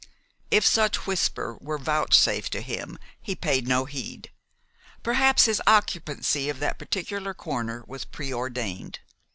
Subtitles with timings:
[0.49, 4.31] If such whisper were vouchsafed to him he paid no heed.
[5.03, 8.97] Perhaps his occupancy of that particular corner was preordained.